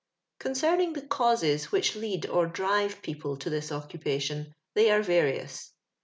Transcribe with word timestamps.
Concerning 0.39 0.93
the 0.93 1.03
camr* 1.03 1.65
which 1.65 1.93
had 1.93 2.25
or 2.25 2.47
drive 2.47 3.03
people 3.03 3.37
to 3.37 3.51
this 3.51 3.71
occupation, 3.71 4.51
they 4.73 4.85
aro 4.85 5.03
various. 5.05 5.73